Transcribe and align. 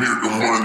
nigga 0.00 0.30
money. 0.40 0.59